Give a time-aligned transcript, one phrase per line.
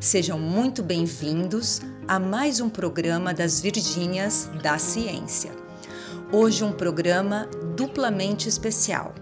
[0.00, 5.52] Sejam muito bem-vindos a mais um programa das Virgínias da Ciência.
[6.32, 7.46] Hoje, um programa
[7.76, 9.14] duplamente especial.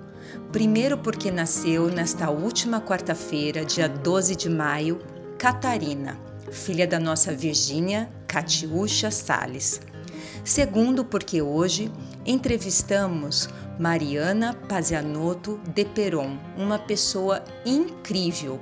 [0.52, 5.00] Primeiro, porque nasceu nesta última quarta-feira, dia 12 de maio,
[5.36, 6.16] Catarina,
[6.52, 9.80] filha da nossa Virgínia Catiúcha Sales.
[10.44, 11.90] Segundo, porque hoje
[12.24, 13.48] entrevistamos
[13.80, 18.60] Mariana Pazianotto de Peron, uma pessoa incrível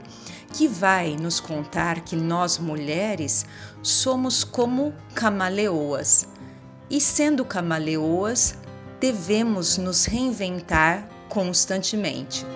[0.56, 3.44] que vai nos contar que nós mulheres
[3.82, 6.26] somos como camaleoas
[6.88, 8.56] e, sendo camaleoas,
[8.98, 12.46] devemos nos reinventar constantemente.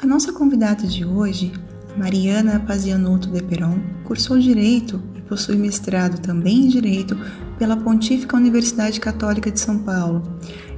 [0.00, 1.52] A nossa convidada de hoje,
[1.94, 7.18] Mariana Pazianotto de Peron, cursou Direito e possui mestrado também em Direito
[7.62, 10.20] pela Pontífica Universidade Católica de São Paulo.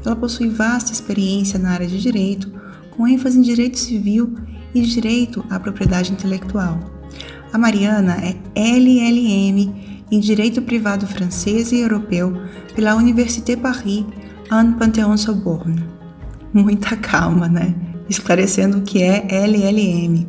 [0.05, 2.53] Ela possui vasta experiência na área de direito,
[2.91, 4.35] com ênfase em direito civil
[4.75, 6.79] e direito à propriedade intelectual.
[7.51, 9.75] A Mariana é LLM
[10.13, 12.37] em Direito Privado Francês e Europeu
[12.75, 14.05] pela Université Paris
[14.53, 15.83] en Panthéon-Sorbonne.
[16.53, 17.75] Muita calma, né?
[18.11, 20.29] Esclarecendo o que é LLM.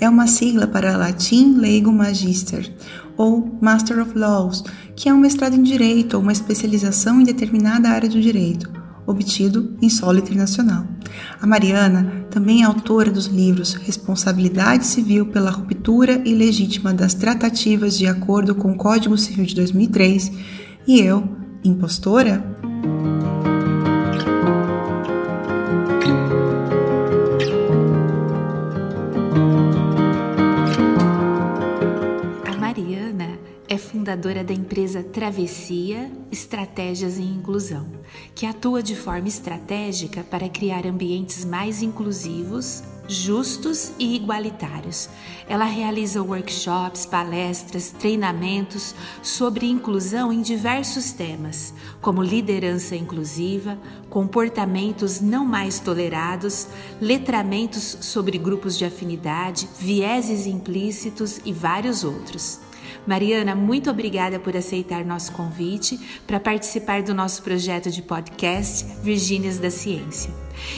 [0.00, 2.72] É uma sigla para Latim Leigo Magister,
[3.20, 4.64] ou Master of Laws,
[4.96, 8.70] que é um mestrado em direito ou uma especialização em determinada área do direito,
[9.06, 10.86] obtido em solo internacional.
[11.38, 18.06] A Mariana também é autora dos livros Responsabilidade Civil pela Ruptura Ilegítima das Tratativas de
[18.06, 20.32] Acordo com o Código Civil de 2003
[20.86, 21.28] e Eu,
[21.62, 22.42] Impostora?
[34.00, 37.86] Fundadora da empresa Travessia Estratégias em Inclusão,
[38.34, 45.10] que atua de forma estratégica para criar ambientes mais inclusivos, justos e igualitários.
[45.46, 53.78] Ela realiza workshops, palestras, treinamentos sobre inclusão em diversos temas, como liderança inclusiva,
[54.08, 56.68] comportamentos não mais tolerados,
[56.98, 62.69] letramentos sobre grupos de afinidade, vieses implícitos e vários outros.
[63.06, 69.58] Mariana, muito obrigada por aceitar nosso convite para participar do nosso projeto de podcast Virgínias
[69.58, 70.30] da Ciência.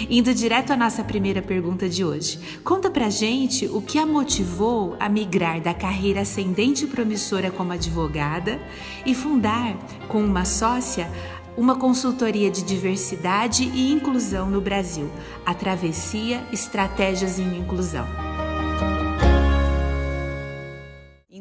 [0.08, 4.96] Indo direto à nossa primeira pergunta de hoje, conta pra gente o que a motivou
[5.00, 8.60] a migrar da carreira ascendente e promissora como advogada
[9.04, 9.76] e fundar,
[10.08, 11.10] com uma sócia,
[11.56, 15.10] uma consultoria de diversidade e inclusão no Brasil,
[15.44, 18.31] a Travessia Estratégias em Inclusão.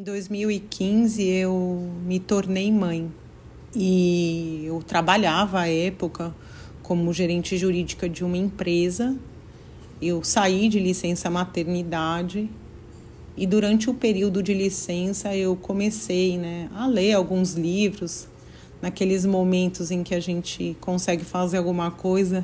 [0.02, 3.08] Em 2015 eu me tornei mãe.
[3.76, 6.34] E eu trabalhava à época
[6.82, 9.16] como gerente jurídica de uma empresa.
[10.02, 12.50] Eu saí de licença maternidade
[13.38, 18.28] e durante o período de licença eu comecei né, a ler alguns livros,
[18.82, 22.44] naqueles momentos em que a gente consegue fazer alguma coisa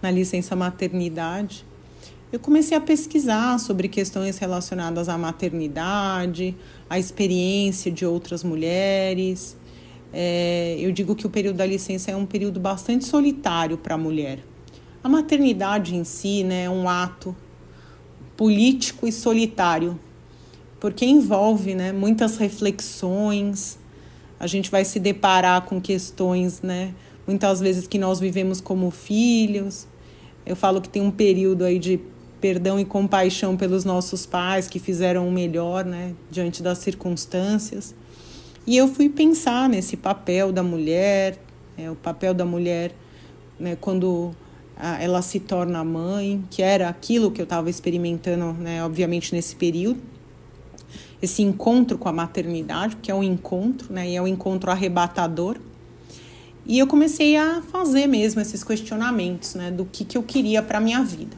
[0.00, 1.66] na licença maternidade
[2.32, 6.56] eu comecei a pesquisar sobre questões relacionadas à maternidade,
[6.88, 9.56] à experiência de outras mulheres.
[10.12, 13.98] É, eu digo que o período da licença é um período bastante solitário para a
[13.98, 14.44] mulher.
[15.02, 17.34] A maternidade em si né, é um ato
[18.36, 19.98] político e solitário,
[20.78, 23.76] porque envolve né, muitas reflexões.
[24.38, 26.94] A gente vai se deparar com questões, né,
[27.26, 29.88] muitas vezes que nós vivemos como filhos.
[30.46, 32.00] Eu falo que tem um período aí de
[32.40, 37.94] perdão e compaixão pelos nossos pais que fizeram o melhor, né, diante das circunstâncias.
[38.66, 41.38] E eu fui pensar nesse papel da mulher,
[41.76, 42.92] é, o papel da mulher
[43.58, 44.34] né, quando
[44.98, 50.00] ela se torna mãe, que era aquilo que eu estava experimentando, né, obviamente, nesse período.
[51.20, 55.58] Esse encontro com a maternidade, que é um encontro, né, e é um encontro arrebatador.
[56.64, 60.78] E eu comecei a fazer mesmo esses questionamentos né, do que, que eu queria para
[60.78, 61.36] a minha vida.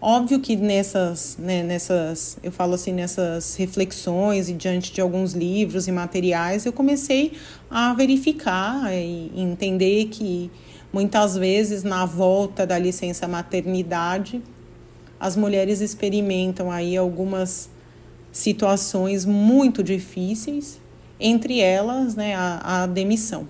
[0.00, 5.88] Óbvio que nessas, né, nessas, eu falo assim, nessas reflexões e diante de alguns livros
[5.88, 7.32] e materiais, eu comecei
[7.68, 10.50] a verificar e entender que
[10.92, 14.42] Muitas vezes, na volta da licença maternidade,
[15.20, 17.68] as mulheres experimentam aí algumas
[18.32, 20.80] situações muito difíceis,
[21.20, 23.46] entre elas né, a, a demissão.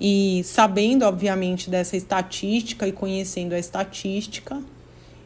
[0.00, 4.62] E sabendo, obviamente, dessa estatística e conhecendo a estatística,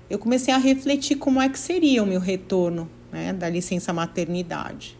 [0.08, 4.96] eu comecei a refletir como é que seria o meu retorno né, da licença maternidade.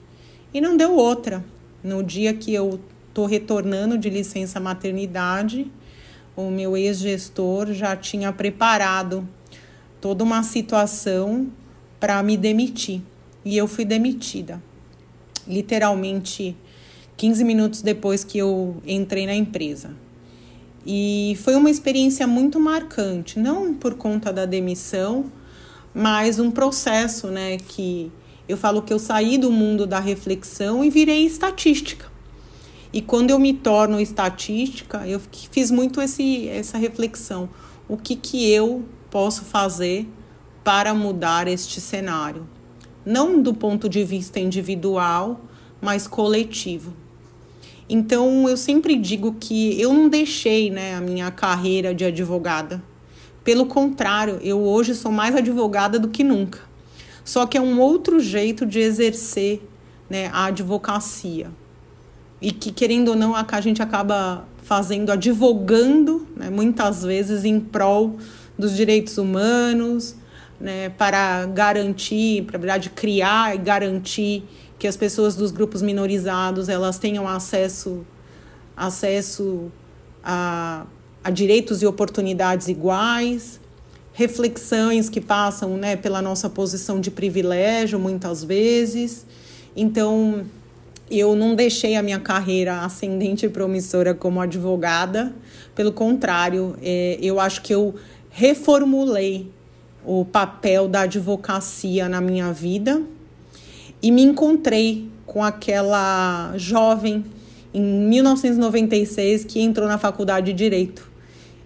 [0.53, 1.45] E não deu outra.
[1.83, 5.71] No dia que eu estou retornando de licença maternidade,
[6.37, 9.29] o meu ex-gestor já tinha preparado
[10.01, 11.49] toda uma situação
[12.01, 13.03] para me demitir.
[13.45, 14.63] E eu fui demitida.
[15.47, 16.57] Literalmente
[17.17, 19.91] 15 minutos depois que eu entrei na empresa.
[20.87, 25.27] E foi uma experiência muito marcante, não por conta da demissão,
[25.95, 28.13] mas um processo, né, que
[28.47, 32.13] eu falo que eu saí do mundo da reflexão e virei estatística.
[32.93, 35.21] E quando eu me torno estatística, eu
[35.51, 37.49] fiz muito esse, essa reflexão.
[37.89, 40.07] O que, que eu posso fazer
[40.63, 42.47] para mudar este cenário?
[43.05, 45.41] Não do ponto de vista individual,
[45.81, 46.95] mas coletivo.
[47.89, 52.83] Então, eu sempre digo que eu não deixei né, a minha carreira de advogada.
[53.43, 56.61] Pelo contrário, eu hoje sou mais advogada do que nunca.
[57.25, 59.63] Só que é um outro jeito de exercer
[60.09, 61.51] né, a advocacia.
[62.41, 68.17] E que, querendo ou não, a gente acaba fazendo, advogando, né, muitas vezes em prol
[68.59, 70.17] dos direitos humanos,
[70.59, 74.45] né, para garantir, para verdade, criar e garantir
[74.79, 78.05] que as pessoas dos grupos minorizados elas tenham acesso,
[78.77, 79.71] acesso
[80.23, 80.87] a,
[81.23, 83.61] a direitos e oportunidades iguais,
[84.13, 89.27] reflexões que passam né, pela nossa posição de privilégio muitas vezes.
[89.77, 90.45] Então,
[91.11, 95.35] eu não deixei a minha carreira ascendente e promissora como advogada,
[95.75, 97.95] pelo contrário, é, eu acho que eu
[98.31, 99.51] reformulei
[100.05, 103.03] o papel da advocacia na minha vida
[104.05, 107.25] e me encontrei com aquela jovem
[107.73, 111.11] em 1996 que entrou na faculdade de Direito.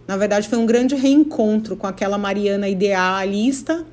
[0.06, 3.84] Na verdade, foi um grande reencontro com aquela Mariana idealista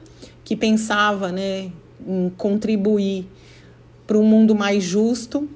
[0.43, 1.71] que pensava né,
[2.07, 3.27] em contribuir
[4.05, 5.49] para um mundo mais justo.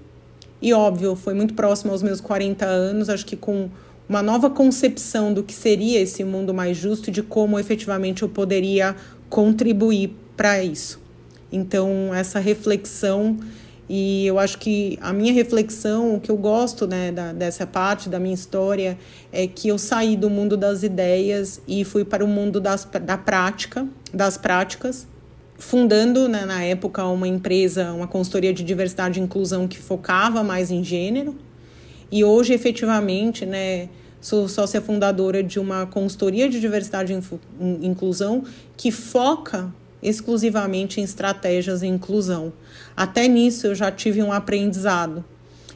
[0.59, 3.69] E, óbvio, foi muito próximo aos meus 40 anos, acho que com
[4.09, 8.29] uma nova concepção do que seria esse mundo mais justo e de como efetivamente eu
[8.29, 8.95] poderia
[9.29, 11.08] contribuir para isso.
[11.51, 13.37] Então, essa reflexão
[13.89, 18.07] e eu acho que a minha reflexão, o que eu gosto né, da, dessa parte
[18.07, 18.95] da minha história,
[19.33, 23.17] é que eu saí do mundo das ideias e fui para o mundo das, da
[23.17, 25.07] prática, das práticas,
[25.57, 30.69] fundando né, na época uma empresa, uma consultoria de diversidade e inclusão que focava mais
[30.69, 31.35] em gênero.
[32.11, 33.89] E hoje, efetivamente, né,
[34.21, 38.43] sou sócia fundadora de uma consultoria de diversidade e inclusão
[38.77, 42.53] que foca exclusivamente em estratégias de inclusão.
[42.95, 45.23] Até nisso eu já tive um aprendizado.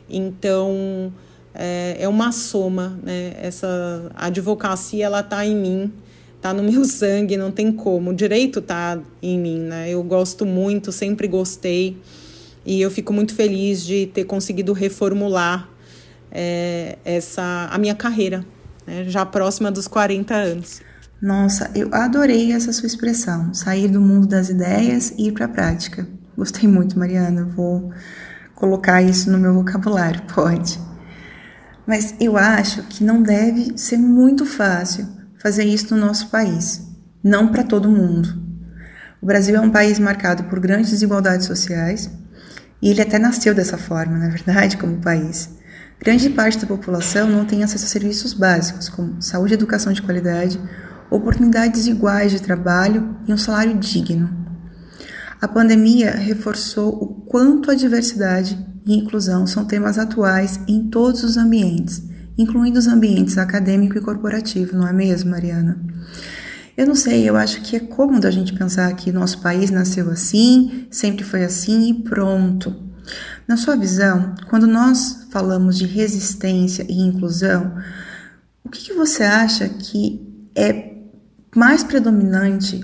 [0.10, 1.12] Então
[1.54, 3.34] é, é uma soma, né?
[3.38, 5.94] Essa advocacia ela está em mim,
[6.36, 8.12] está no meu sangue, não tem como.
[8.12, 9.90] O direito está em mim, né?
[9.90, 11.98] Eu gosto muito, sempre gostei
[12.66, 15.70] e eu fico muito feliz de ter conseguido reformular
[16.32, 18.46] é, essa a minha carreira,
[18.88, 19.06] né?
[19.08, 20.82] já próxima dos 40 anos.
[21.24, 25.48] Nossa, eu adorei essa sua expressão, sair do mundo das ideias e ir para a
[25.48, 26.06] prática.
[26.36, 27.46] Gostei muito, Mariana.
[27.46, 27.94] Vou
[28.54, 30.78] colocar isso no meu vocabulário, pode.
[31.88, 35.08] Mas eu acho que não deve ser muito fácil
[35.42, 36.92] fazer isso no nosso país,
[37.24, 38.28] não para todo mundo.
[39.22, 42.12] O Brasil é um país marcado por grandes desigualdades sociais
[42.82, 45.52] e ele até nasceu dessa forma, na verdade, como país.
[46.02, 50.02] Grande parte da população não tem acesso a serviços básicos como saúde e educação de
[50.02, 50.60] qualidade,
[51.16, 54.30] oportunidades iguais de trabalho e um salário digno.
[55.40, 61.38] A pandemia reforçou o quanto a diversidade e inclusão são temas atuais em todos os
[61.38, 62.02] ambientes,
[62.38, 65.80] incluindo os ambientes acadêmico e corporativo, não é mesmo, Mariana?
[66.76, 70.10] Eu não sei, eu acho que é cômodo a gente pensar que nosso país nasceu
[70.10, 72.76] assim, sempre foi assim e pronto.
[73.48, 77.78] Na sua visão, quando nós falamos de resistência e inclusão,
[78.64, 80.93] o que, que você acha que é
[81.56, 82.84] mais predominante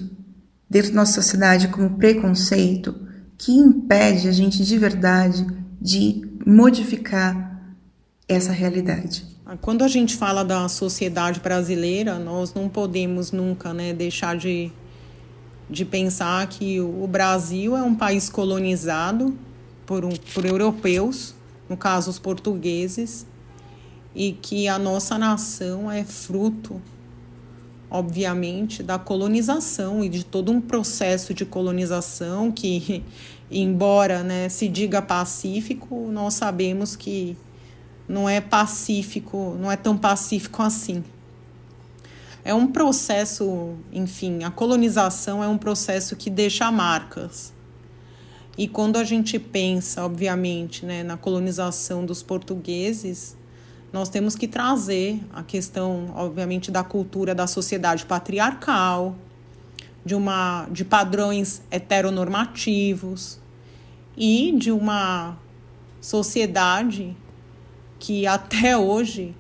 [0.69, 2.95] dentro da nossa sociedade como preconceito
[3.38, 5.45] que impede a gente de verdade
[5.81, 7.75] de modificar
[8.27, 9.25] essa realidade.
[9.61, 14.71] Quando a gente fala da sociedade brasileira, nós não podemos nunca né, deixar de,
[15.67, 19.35] de pensar que o Brasil é um país colonizado
[19.88, 21.33] por, um, por europeus,
[21.67, 23.25] no caso os portugueses,
[24.13, 26.79] e que a nossa nação é fruto,
[27.89, 33.03] obviamente, da colonização e de todo um processo de colonização que,
[33.50, 37.36] embora né, se diga pacífico, nós sabemos que
[38.08, 41.03] não é pacífico, não é tão pacífico assim.
[42.43, 47.53] É um processo, enfim, a colonização é um processo que deixa marcas.
[48.58, 53.38] E quando a gente pensa, obviamente, né, na colonização dos portugueses,
[53.91, 59.15] nós temos que trazer a questão, obviamente, da cultura da sociedade patriarcal,
[60.05, 63.39] de uma de padrões heteronormativos
[64.15, 65.38] e de uma
[66.00, 67.15] sociedade
[67.98, 69.36] que até hoje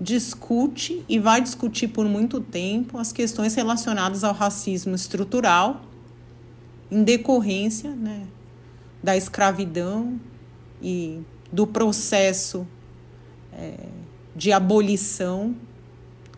[0.00, 5.80] discute e vai discutir por muito tempo as questões relacionadas ao racismo estrutural
[6.90, 8.26] em decorrência né,
[9.02, 10.20] da escravidão
[10.82, 11.20] e
[11.52, 12.66] do processo
[13.52, 13.74] é,
[14.34, 15.54] de abolição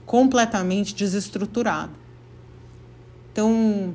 [0.05, 1.93] completamente desestruturado.
[3.33, 3.95] Então,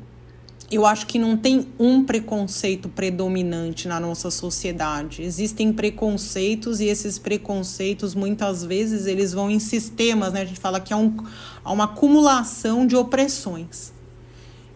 [0.71, 5.23] eu acho que não tem um preconceito predominante na nossa sociedade.
[5.23, 10.41] Existem preconceitos e esses preconceitos muitas vezes eles vão em sistemas, né?
[10.41, 11.15] A gente fala que há, um,
[11.63, 13.91] há uma acumulação de opressões.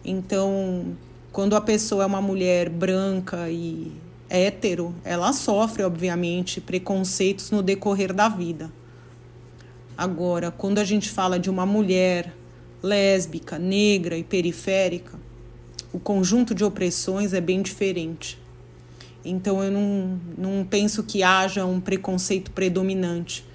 [0.04, 0.98] Então,
[1.32, 3.92] quando a pessoa é uma mulher branca e
[4.34, 8.74] hétero, ela sofre, obviamente, preconceitos no decorrer da vida.
[9.96, 12.34] Agora, quando a gente fala de uma mulher
[12.82, 15.20] lésbica, negra e periférica,
[15.94, 18.42] o conjunto de opressões é bem diferente.
[19.24, 23.46] Então eu não, não penso que haja um preconceito predominante,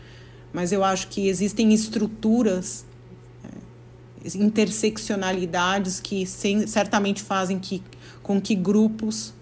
[0.53, 2.87] mas eu acho que existem estruturas,
[3.45, 7.83] é, interseccionalidades que sem, certamente fazem que,
[8.23, 9.35] com que grupos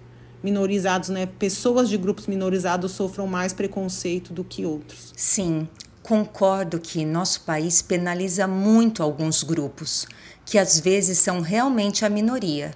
[0.46, 5.12] minorizados, né, pessoas de grupos minorizados sofram mais preconceito do que outros.
[5.16, 5.68] Sim,
[6.02, 10.06] concordo que nosso país penaliza muito alguns grupos,
[10.44, 12.72] que às vezes são realmente a minoria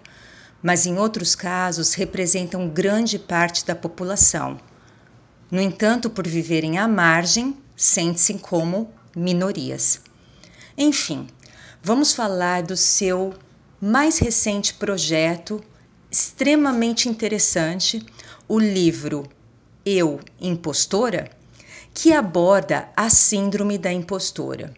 [0.63, 4.59] mas em outros casos representam grande parte da população.
[5.51, 10.01] No entanto, por viverem à margem, sentem-se como minorias.
[10.77, 11.27] Enfim,
[11.83, 13.35] vamos falar do seu
[13.81, 15.63] mais recente projeto,
[16.11, 18.05] extremamente interessante,
[18.49, 19.29] o livro
[19.87, 21.31] Eu, Impostora,
[21.95, 24.75] que aborda a Síndrome da Impostora.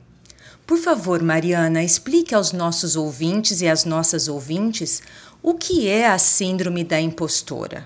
[0.66, 5.02] Por favor, Mariana, explique aos nossos ouvintes e às nossas ouvintes
[5.42, 7.84] o que é a síndrome da impostora?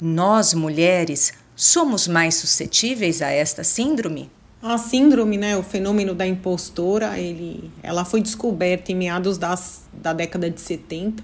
[0.00, 4.30] Nós, mulheres, somos mais suscetíveis a esta síndrome?
[4.62, 10.12] A síndrome, né, o fenômeno da impostora, ele, ela foi descoberta em meados das, da
[10.12, 11.22] década de 70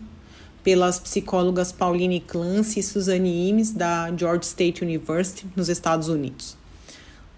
[0.64, 6.56] pelas psicólogas Pauline Clancy e Suzanne Imes, da Georgia State University, nos Estados Unidos.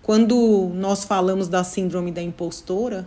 [0.00, 3.06] Quando nós falamos da síndrome da impostora,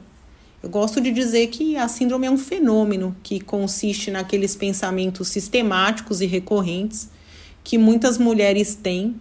[0.62, 6.20] eu gosto de dizer que a síndrome é um fenômeno que consiste naqueles pensamentos sistemáticos
[6.20, 7.10] e recorrentes
[7.64, 9.16] que muitas mulheres têm,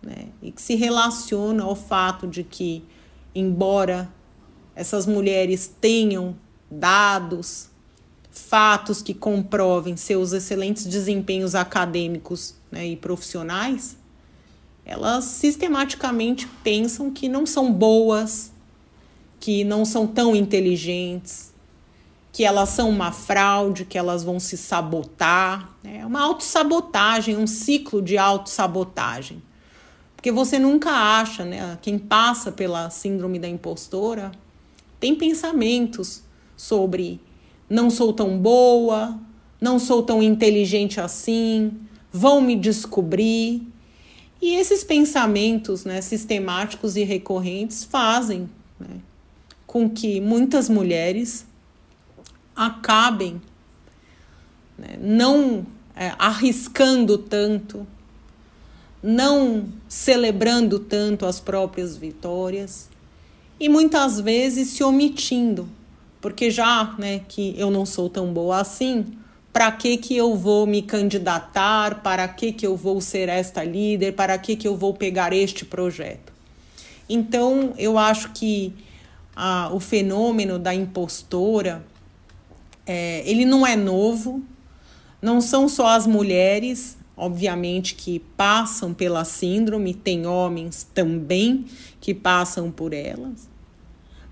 [0.00, 2.84] né, e que se relaciona ao fato de que,
[3.34, 4.08] embora
[4.76, 6.36] essas mulheres tenham
[6.70, 7.73] dados,
[8.34, 13.96] fatos que comprovem seus excelentes desempenhos acadêmicos né, e profissionais,
[14.84, 18.52] elas sistematicamente pensam que não são boas,
[19.38, 21.54] que não são tão inteligentes,
[22.32, 25.72] que elas são uma fraude, que elas vão se sabotar.
[25.84, 29.40] É uma autossabotagem, um ciclo de autossabotagem.
[30.16, 31.78] Porque você nunca acha, né?
[31.80, 34.32] Quem passa pela síndrome da impostora
[34.98, 36.22] tem pensamentos
[36.56, 37.20] sobre
[37.68, 39.18] não sou tão boa,
[39.60, 41.72] não sou tão inteligente assim,
[42.12, 43.66] vão me descobrir.
[44.40, 49.00] E esses pensamentos né, sistemáticos e recorrentes fazem né,
[49.66, 51.46] com que muitas mulheres
[52.54, 53.40] acabem
[54.78, 55.66] né, não
[55.96, 57.86] é, arriscando tanto,
[59.02, 62.88] não celebrando tanto as próprias vitórias
[63.58, 65.68] e muitas vezes se omitindo,
[66.24, 69.04] porque já né, que eu não sou tão boa assim,
[69.52, 74.14] para que, que eu vou me candidatar, para que, que eu vou ser esta líder,
[74.14, 76.32] para que, que eu vou pegar este projeto.
[77.06, 78.72] Então, eu acho que
[79.36, 81.84] a, o fenômeno da impostora,
[82.86, 84.42] é, ele não é novo,
[85.20, 91.66] não são só as mulheres, obviamente, que passam pela síndrome, tem homens também
[92.00, 93.52] que passam por elas,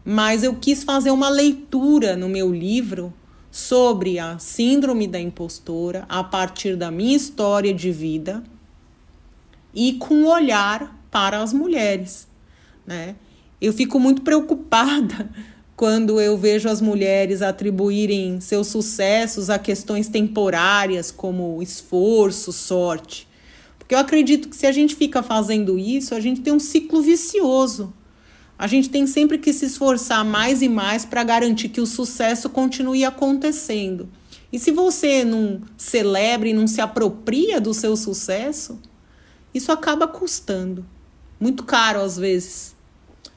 [0.05, 3.13] mas eu quis fazer uma leitura no meu livro
[3.51, 8.43] sobre a síndrome da impostora a partir da minha história de vida
[9.75, 12.27] e com olhar para as mulheres,
[12.87, 13.15] né?
[13.61, 15.31] Eu fico muito preocupada
[15.77, 23.29] quando eu vejo as mulheres atribuírem seus sucessos a questões temporárias, como esforço, sorte.
[23.79, 27.03] Porque eu acredito que se a gente fica fazendo isso, a gente tem um ciclo
[27.03, 27.93] vicioso.
[28.63, 32.49] A gente tem sempre que se esforçar mais e mais para garantir que o sucesso
[32.49, 34.09] continue acontecendo.
[34.53, 38.79] E se você não celebra e não se apropria do seu sucesso,
[39.53, 40.87] isso acaba custando.
[41.41, 42.77] Muito caro às vezes.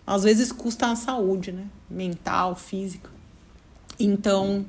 [0.06, 1.66] Às vezes custa a saúde, né?
[1.90, 3.10] Mental, física.
[4.00, 4.64] Então,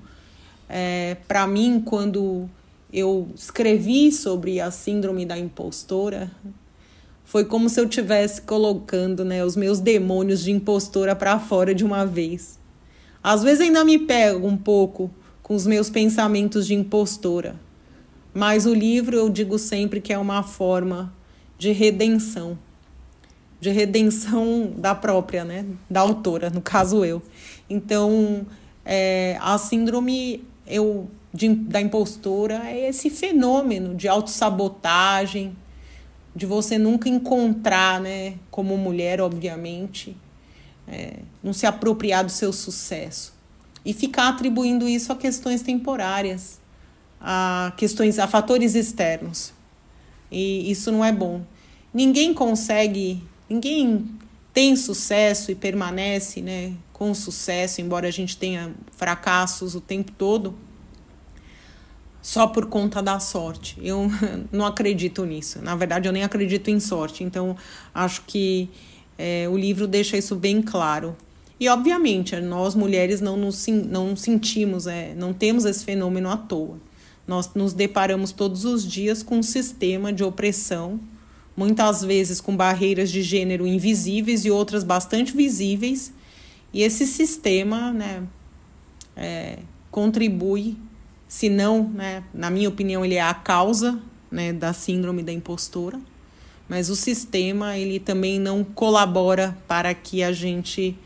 [0.70, 2.48] é, para mim, quando
[2.90, 6.30] eu escrevi sobre a síndrome da impostora,
[7.26, 11.85] foi como se eu tivesse colocando né, os meus demônios de impostora para fora de
[11.85, 12.59] uma vez.
[13.23, 15.11] Às vezes ainda me pego um pouco
[15.42, 17.56] com os meus pensamentos de impostora,
[18.33, 21.12] mas o livro eu digo sempre que é uma forma
[21.59, 22.56] de redenção
[23.61, 25.64] de redenção da própria, né?
[25.88, 27.23] Da autora, no caso eu.
[27.68, 28.47] Então,
[28.85, 35.56] é, a síndrome eu, de, da impostora é esse fenômeno de autossabotagem,
[36.37, 40.16] de você nunca encontrar, né, como mulher, obviamente,
[40.87, 43.35] é, não se apropriar do seu sucesso.
[43.85, 46.61] E ficar atribuindo isso a questões temporárias,
[47.21, 49.52] a questões, a fatores externos.
[50.31, 51.43] E isso não é bom.
[51.93, 54.05] Ninguém consegue Ninguém
[54.52, 60.55] tem sucesso e permanece né, com sucesso, embora a gente tenha fracassos o tempo todo,
[62.26, 63.78] só por conta da sorte.
[63.80, 64.11] Eu
[64.50, 65.62] não acredito nisso.
[65.62, 67.23] Na verdade, eu nem acredito em sorte.
[67.23, 67.56] Então,
[67.95, 68.68] acho que
[69.16, 71.16] é, o livro deixa isso bem claro.
[71.61, 76.80] E, obviamente, nós mulheres não nos não sentimos, é, não temos esse fenômeno à toa.
[77.28, 80.99] Nós nos deparamos todos os dias com um sistema de opressão
[81.56, 86.12] muitas vezes com barreiras de gênero invisíveis e outras bastante visíveis.
[86.73, 88.25] E esse sistema né,
[89.16, 89.61] é,
[89.92, 90.76] contribui,
[91.28, 93.98] se não, né, na minha opinião, ele é a causa
[94.31, 96.00] né, da síndrome da impostora,
[96.68, 100.96] mas o sistema ele também não colabora para que a gente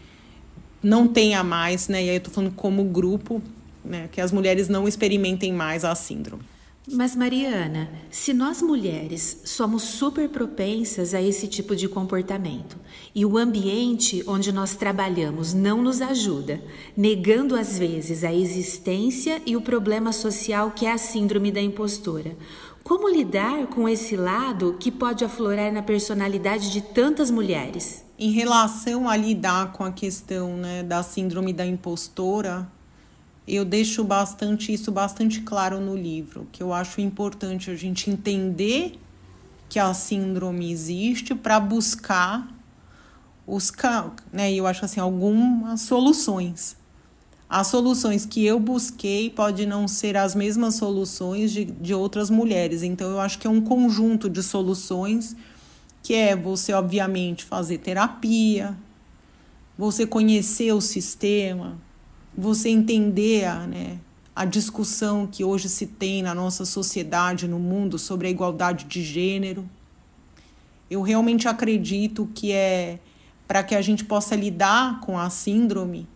[0.83, 3.43] não tenha mais, né, e aí eu estou falando como grupo,
[3.85, 6.43] né, que as mulheres não experimentem mais a síndrome.
[6.89, 12.79] Mas, Mariana, se nós mulheres somos super propensas a esse tipo de comportamento
[13.15, 16.61] e o ambiente onde nós trabalhamos não nos ajuda,
[16.97, 22.35] negando às vezes a existência e o problema social que é a síndrome da impostora,
[22.83, 28.05] como lidar com esse lado que pode aflorar na personalidade de tantas mulheres?
[28.19, 32.67] Em relação a lidar com a questão né, da síndrome da impostora,
[33.51, 38.99] eu deixo bastante isso bastante claro no livro, que eu acho importante a gente entender
[39.69, 42.49] que a síndrome existe para buscar
[43.47, 43.73] os
[44.33, 46.77] né, eu acho assim algumas soluções.
[47.49, 52.85] As soluções que eu busquei pode não ser as mesmas soluções de, de outras mulheres.
[52.85, 55.35] Então eu acho que é um conjunto de soluções
[56.03, 58.77] que é você obviamente fazer terapia,
[59.77, 61.77] você conhecer o sistema,
[62.37, 63.99] você entender a, né,
[64.35, 69.03] a discussão que hoje se tem na nossa sociedade, no mundo, sobre a igualdade de
[69.03, 69.69] gênero.
[70.91, 72.99] Eu realmente acredito que é
[73.47, 76.07] para que a gente possa lidar com a síndrome,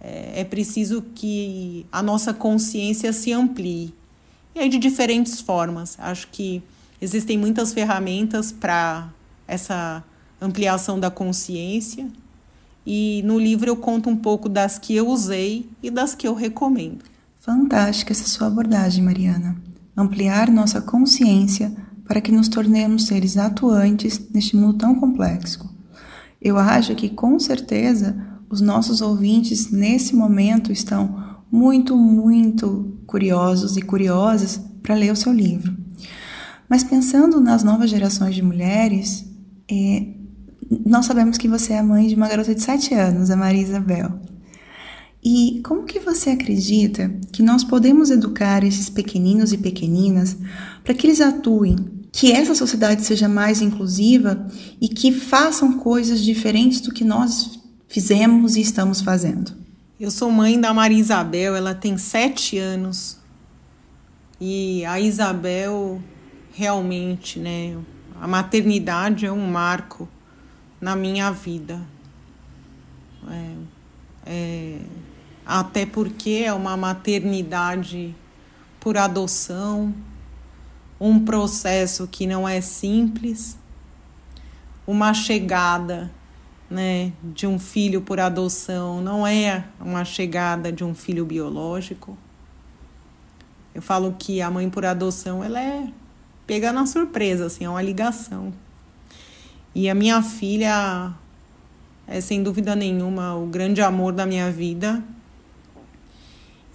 [0.00, 3.94] é, é preciso que a nossa consciência se amplie.
[4.54, 5.96] E aí, de diferentes formas.
[5.98, 6.62] Acho que
[7.00, 9.08] existem muitas ferramentas para
[9.46, 10.02] essa
[10.40, 12.08] ampliação da consciência
[12.86, 16.34] e no livro eu conto um pouco das que eu usei e das que eu
[16.34, 17.04] recomendo.
[17.40, 19.56] Fantástica essa sua abordagem, Mariana.
[19.96, 21.74] Ampliar nossa consciência
[22.06, 25.68] para que nos tornemos seres atuantes neste mundo tão complexo.
[26.40, 28.16] Eu acho que com certeza
[28.48, 35.32] os nossos ouvintes nesse momento estão muito, muito curiosos e curiosas para ler o seu
[35.32, 35.76] livro.
[36.68, 39.24] Mas pensando nas novas gerações de mulheres,
[39.70, 40.15] é,
[40.84, 44.20] nós sabemos que você é mãe de uma garota de 7 anos, a Maria Isabel.
[45.24, 50.36] E como que você acredita que nós podemos educar esses pequeninos e pequeninas
[50.84, 51.76] para que eles atuem,
[52.12, 54.46] que essa sociedade seja mais inclusiva
[54.80, 59.52] e que façam coisas diferentes do que nós fizemos e estamos fazendo?
[59.98, 63.18] Eu sou mãe da Maria Isabel, ela tem sete anos.
[64.40, 66.00] E a Isabel
[66.52, 67.76] realmente, né?
[68.20, 70.08] A maternidade é um marco
[70.80, 71.80] na minha vida.
[73.28, 73.54] É,
[74.26, 74.80] é,
[75.44, 78.14] até porque é uma maternidade
[78.80, 79.94] por adoção,
[81.00, 83.58] um processo que não é simples,
[84.86, 86.10] uma chegada
[86.70, 92.16] né, de um filho por adoção não é uma chegada de um filho biológico.
[93.74, 95.88] Eu falo que a mãe por adoção ela é
[96.46, 98.52] pega na surpresa, assim, é uma ligação.
[99.78, 101.12] E a minha filha
[102.06, 105.04] é sem dúvida nenhuma o grande amor da minha vida.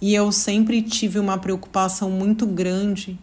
[0.00, 3.18] E eu sempre tive uma preocupação muito grande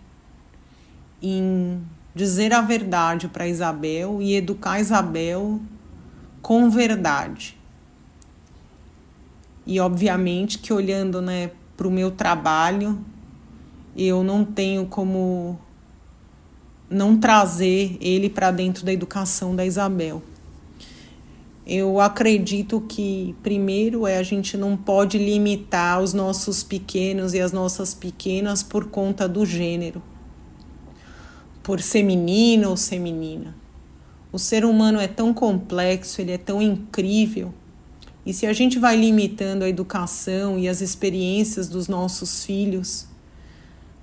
[1.22, 1.82] em
[2.13, 5.62] dizer a verdade para Isabel e educar Isabel
[6.42, 7.58] com verdade.
[9.65, 13.00] E obviamente que olhando né, para o meu trabalho,
[13.96, 15.58] eu não tenho como
[16.89, 20.21] não trazer ele para dentro da educação da Isabel.
[21.65, 27.52] Eu acredito que, primeiro, é a gente não pode limitar os nossos pequenos e as
[27.52, 30.02] nossas pequenas por conta do gênero,
[31.62, 33.56] por ser menino ou ser menina.
[34.32, 37.54] O ser humano é tão complexo, ele é tão incrível.
[38.25, 43.09] E se a gente vai limitando a educação e as experiências dos nossos filhos,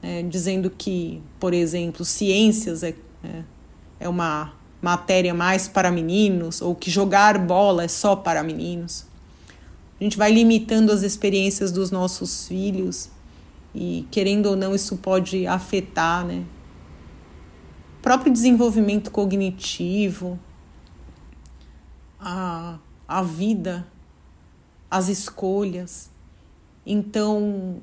[0.03, 3.43] é, dizendo que, por exemplo, ciências é, é,
[4.01, 9.07] é uma matéria mais para meninos ou que jogar bola é só para meninos.
[9.99, 13.11] A gente vai limitando as experiências dos nossos filhos
[13.75, 16.45] e, querendo ou não, isso pode afetar, né?
[17.99, 20.39] O próprio desenvolvimento cognitivo,
[22.21, 22.79] a,
[23.09, 23.87] a vida,
[24.91, 26.11] as escolhas.
[26.85, 27.81] Então,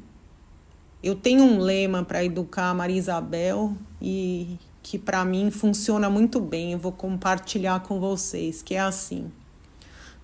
[1.03, 6.39] eu tenho um lema para educar a Maria Isabel e que para mim funciona muito
[6.39, 9.29] bem, eu vou compartilhar com vocês, que é assim: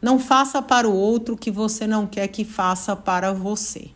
[0.02, 3.90] não faça para o outro o que você não quer que faça para você.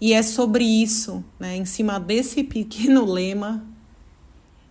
[0.00, 3.62] E é sobre isso, né, em cima desse pequeno lema,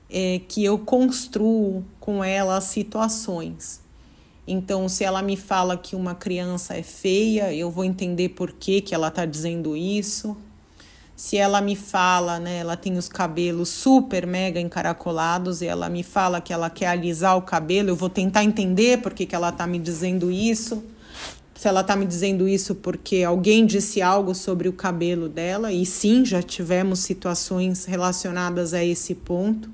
[0.09, 3.81] é, que eu construo com ela as situações.
[4.47, 8.81] Então, se ela me fala que uma criança é feia, eu vou entender por que,
[8.81, 10.37] que ela está dizendo isso
[11.15, 16.03] se ela me fala, né, ela tem os cabelos super mega encaracolados e ela me
[16.03, 19.49] fala que ela quer alisar o cabelo, eu vou tentar entender por que, que ela
[19.49, 20.83] está me dizendo isso.
[21.55, 25.85] Se ela está me dizendo isso porque alguém disse algo sobre o cabelo dela, e
[25.85, 29.69] sim, já tivemos situações relacionadas a esse ponto.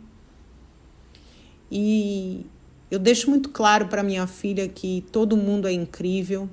[1.72, 2.46] E
[2.92, 6.48] eu deixo muito claro para minha filha que todo mundo é incrível,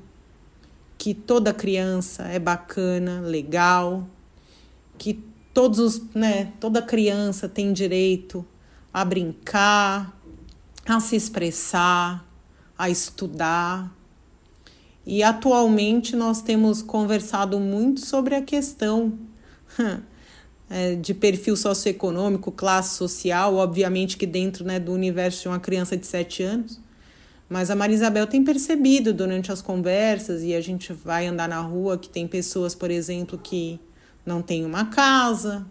[0.96, 4.08] que toda criança é bacana, legal,
[4.98, 5.22] que
[5.54, 8.44] todos os, né, toda criança tem direito
[8.92, 10.16] a brincar,
[10.86, 12.24] a se expressar,
[12.76, 13.94] a estudar.
[15.06, 19.18] E atualmente nós temos conversado muito sobre a questão
[20.68, 25.96] é, de perfil socioeconômico, classe social, obviamente que dentro né, do universo de uma criança
[25.96, 26.80] de 7 anos.
[27.48, 31.96] Mas a Marisabel tem percebido durante as conversas, e a gente vai andar na rua,
[31.96, 33.80] que tem pessoas, por exemplo, que
[34.28, 35.66] não tem uma casa,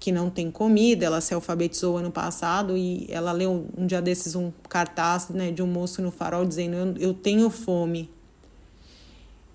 [0.00, 1.04] que não tem comida.
[1.04, 5.62] Ela se alfabetizou ano passado e ela leu um dia desses um cartaz né, de
[5.62, 8.08] um moço no farol dizendo: eu, eu tenho fome.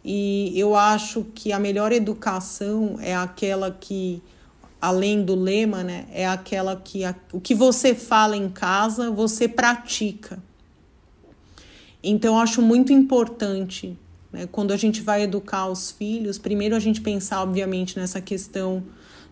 [0.04, 4.22] E eu acho que a melhor educação é aquela que,
[4.80, 9.50] além do lema, né, é aquela que a, o que você fala em casa, você
[9.50, 10.42] pratica.
[12.02, 13.98] Então, acho muito importante?
[14.52, 18.84] Quando a gente vai educar os filhos, primeiro a gente pensar, obviamente, nessa questão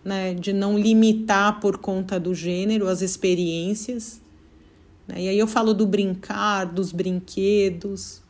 [0.04, 4.22] né, de não limitar por conta do gênero as experiências.
[5.08, 5.24] Né?
[5.24, 8.22] E aí eu falo do brincar, dos brinquedos,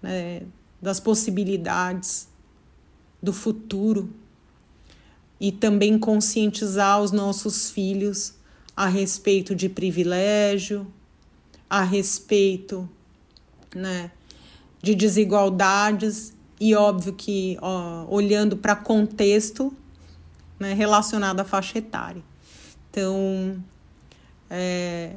[0.00, 0.42] né,
[0.80, 2.28] das possibilidades,
[3.22, 4.08] do futuro.
[5.38, 8.34] E também conscientizar os nossos filhos
[8.76, 10.86] a respeito de privilégio,
[11.68, 12.88] a respeito
[13.74, 14.10] né,
[14.82, 19.72] de desigualdades e óbvio que ó, olhando para contexto
[20.58, 22.22] né, relacionado à faixa etária.
[22.90, 23.62] Então,
[24.48, 25.14] é,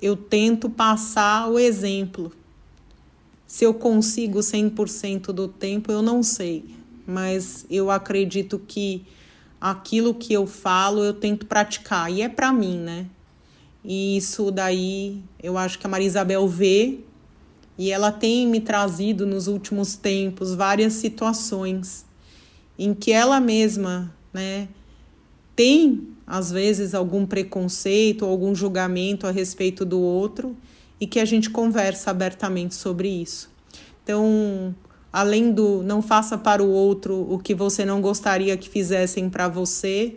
[0.00, 2.32] eu tento passar o exemplo.
[3.46, 6.64] Se eu consigo 100% do tempo, eu não sei,
[7.06, 9.04] mas eu acredito que
[9.60, 13.06] aquilo que eu falo eu tento praticar e é para mim, né?
[13.84, 17.00] E isso daí eu acho que a Maria Isabel vê
[17.78, 22.04] e ela tem me trazido nos últimos tempos várias situações
[22.78, 24.68] em que ela mesma, né,
[25.54, 30.56] tem às vezes algum preconceito, algum julgamento a respeito do outro
[31.00, 33.50] e que a gente conversa abertamente sobre isso.
[34.02, 34.74] Então,
[35.12, 39.48] além do não faça para o outro o que você não gostaria que fizessem para
[39.48, 40.16] você,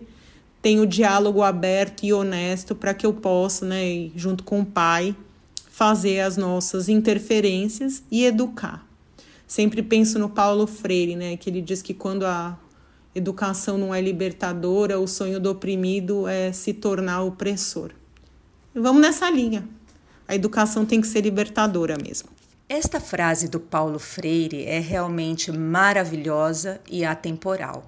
[0.62, 5.16] tem o diálogo aberto e honesto para que eu possa, né, junto com o pai,
[5.76, 8.88] fazer as nossas interferências e educar.
[9.46, 12.58] Sempre penso no Paulo Freire, né, que ele diz que quando a
[13.14, 17.92] educação não é libertadora, o sonho do oprimido é se tornar opressor.
[18.74, 19.68] E vamos nessa linha.
[20.26, 22.30] A educação tem que ser libertadora mesmo.
[22.70, 27.86] Esta frase do Paulo Freire é realmente maravilhosa e atemporal.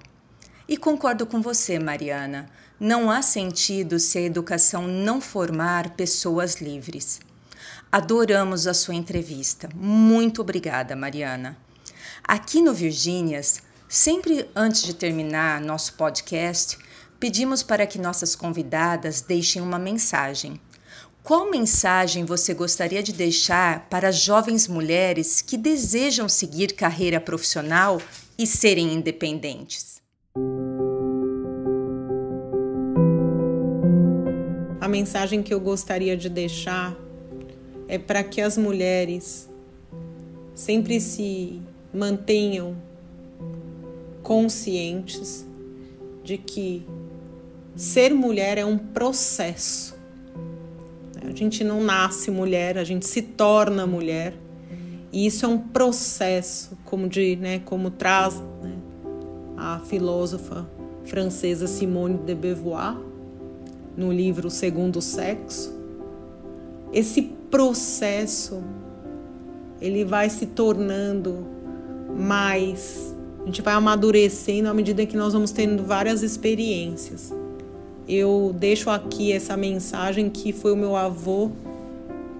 [0.68, 2.50] E concordo com você, Mariana.
[2.78, 7.26] Não há sentido se a educação não formar pessoas livres.
[7.90, 9.66] Adoramos a sua entrevista.
[9.74, 11.56] Muito obrigada, Mariana.
[12.22, 16.76] Aqui no Virgínias, sempre antes de terminar nosso podcast,
[17.18, 20.60] pedimos para que nossas convidadas deixem uma mensagem.
[21.22, 28.02] Qual mensagem você gostaria de deixar para jovens mulheres que desejam seguir carreira profissional
[28.38, 30.02] e serem independentes?
[34.78, 37.07] A mensagem que eu gostaria de deixar
[37.88, 39.48] é para que as mulheres
[40.54, 41.60] sempre se
[41.92, 42.76] mantenham
[44.22, 45.46] conscientes
[46.22, 46.86] de que
[47.74, 49.96] ser mulher é um processo.
[51.22, 54.34] A gente não nasce mulher, a gente se torna mulher.
[55.10, 58.76] E isso é um processo, como, de, né, como traz né,
[59.56, 60.68] a filósofa
[61.04, 62.98] francesa Simone de Beauvoir
[63.96, 65.74] no livro Segundo Sexo.
[66.92, 68.62] Esse processo
[69.80, 71.46] ele vai se tornando
[72.18, 77.32] mais, a gente vai amadurecendo à medida que nós vamos tendo várias experiências.
[78.08, 81.50] Eu deixo aqui essa mensagem que foi o meu avô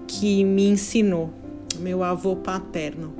[0.07, 1.29] que me ensinou,
[1.79, 3.13] meu avô paterno.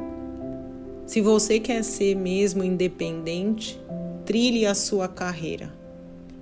[1.05, 3.79] Se você quer ser mesmo independente,
[4.25, 5.71] trilhe a sua carreira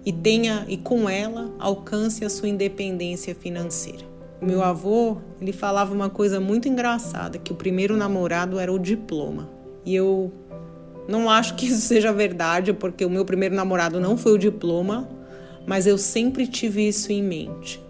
[0.06, 4.17] e tenha e com ela alcance a sua independência financeira.
[4.42, 8.78] O meu avô, ele falava uma coisa muito engraçada, que o primeiro namorado era o
[8.78, 9.50] diploma.
[9.84, 10.32] E eu
[11.08, 15.10] não acho que isso seja verdade, porque o meu primeiro namorado não foi o diploma,
[15.66, 17.84] mas eu sempre tive isso em mente.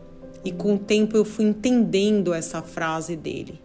[0.46, 3.60] E com o tempo eu fui entendendo essa frase dele,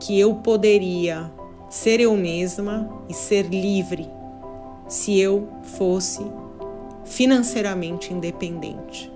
[0.00, 1.30] que eu poderia
[1.68, 4.08] ser eu mesma e ser livre
[4.88, 6.24] se eu fosse
[7.04, 9.15] financeiramente independente.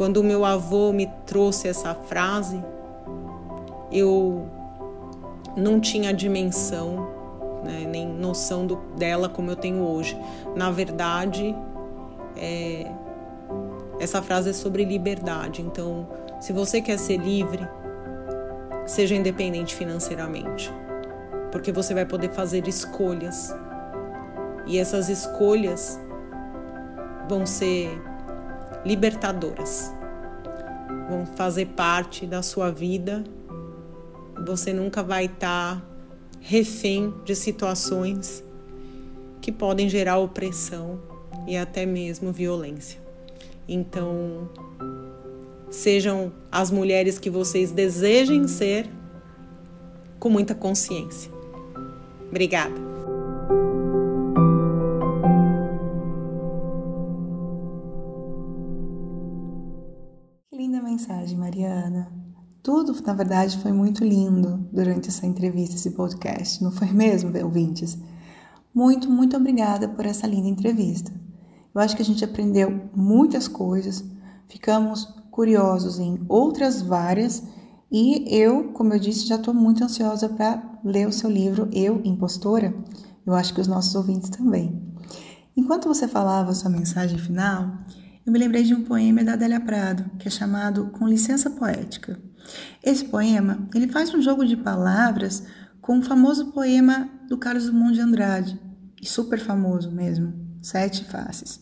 [0.00, 2.64] Quando o meu avô me trouxe essa frase,
[3.92, 4.48] eu
[5.54, 7.06] não tinha dimensão,
[7.62, 10.18] né, nem noção do, dela como eu tenho hoje.
[10.56, 11.54] Na verdade,
[12.34, 12.90] é,
[14.00, 15.60] essa frase é sobre liberdade.
[15.60, 16.08] Então,
[16.40, 17.68] se você quer ser livre,
[18.86, 20.72] seja independente financeiramente,
[21.52, 23.54] porque você vai poder fazer escolhas.
[24.66, 26.00] E essas escolhas
[27.28, 28.08] vão ser
[28.84, 29.92] libertadoras.
[31.08, 33.24] Vão fazer parte da sua vida.
[34.46, 35.84] Você nunca vai estar
[36.40, 38.42] refém de situações
[39.40, 41.00] que podem gerar opressão
[41.46, 43.00] e até mesmo violência.
[43.68, 44.48] Então,
[45.70, 48.88] sejam as mulheres que vocês desejem ser
[50.18, 51.30] com muita consciência.
[52.28, 52.89] Obrigada.
[62.62, 67.96] Tudo, na verdade, foi muito lindo durante essa entrevista, esse podcast, não foi mesmo, ouvintes?
[68.74, 71.10] Muito, muito obrigada por essa linda entrevista.
[71.74, 74.04] Eu acho que a gente aprendeu muitas coisas,
[74.46, 77.42] ficamos curiosos em outras várias
[77.90, 82.00] e eu, como eu disse, já estou muito ansiosa para ler o seu livro Eu,
[82.04, 82.74] Impostora.
[83.24, 84.80] Eu acho que os nossos ouvintes também.
[85.56, 87.78] Enquanto você falava sua mensagem final,
[88.24, 92.29] eu me lembrei de um poema da Adélia Prado, que é chamado Com Licença Poética.
[92.82, 95.44] Esse poema, ele faz um jogo de palavras
[95.80, 98.60] com o famoso poema do Carlos Drummond de Andrade,
[99.00, 101.56] e super famoso mesmo, Sete Faces.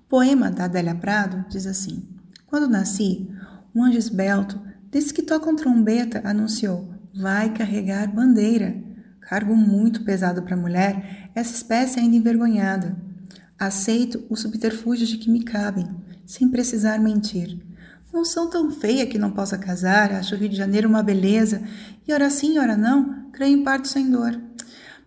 [0.00, 2.08] O poema da Adélia Prado diz assim:
[2.46, 3.30] Quando nasci,
[3.74, 8.82] um anjo esbelto, desse que tocam trombeta, anunciou: Vai carregar bandeira.
[9.20, 12.96] Cargo muito pesado para a mulher, essa espécie ainda envergonhada.
[13.56, 15.86] Aceito os subterfúgios de que me cabem,
[16.26, 17.60] sem precisar mentir.
[18.12, 21.62] Não sou tão feia que não possa casar, acho o Rio de Janeiro uma beleza,
[22.06, 24.40] e ora sim, ora não, creio em parto sem dor.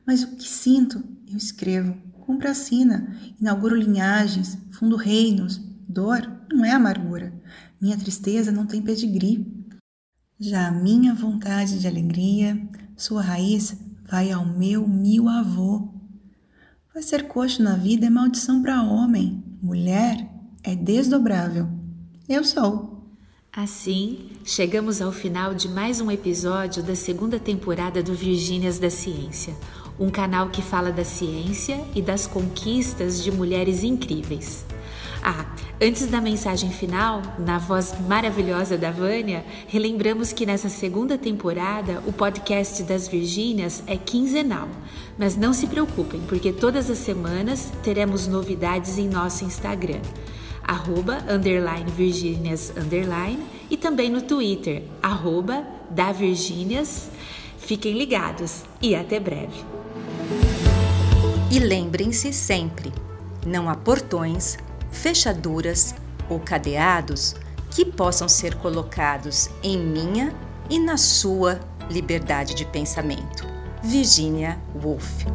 [0.06, 5.60] Mas o que sinto, eu escrevo, cumpro a sina, inauguro linhagens, fundo reinos.
[5.88, 7.34] Dor não é amargura,
[7.80, 9.46] minha tristeza não tem pedigree.
[10.40, 12.58] Já a minha vontade de alegria,
[12.96, 13.76] sua raiz
[14.10, 15.94] vai ao meu mil avô.
[16.94, 20.30] Vai ser coxo na vida é maldição para homem, mulher
[20.64, 21.68] é desdobrável.
[22.28, 22.93] Eu sou.
[23.56, 29.54] Assim, chegamos ao final de mais um episódio da segunda temporada do Virgínias da Ciência,
[30.00, 34.66] um canal que fala da ciência e das conquistas de mulheres incríveis.
[35.22, 35.46] Ah,
[35.80, 42.12] antes da mensagem final, na voz maravilhosa da Vânia, relembramos que nessa segunda temporada o
[42.12, 44.68] podcast das Virgínias é quinzenal.
[45.16, 50.02] Mas não se preocupem, porque todas as semanas teremos novidades em nosso Instagram
[50.64, 57.10] arroba, underline Virgínias, underline, e também no Twitter, arroba da Virgínias.
[57.58, 59.64] Fiquem ligados e até breve.
[61.52, 62.92] E lembrem-se sempre,
[63.46, 64.58] não há portões,
[64.92, 65.96] fechaduras
[66.30, 67.36] ou cadeados
[67.72, 70.34] que possam ser colocados em minha
[70.70, 73.46] e na sua liberdade de pensamento.
[73.84, 75.26] Virginia Woolf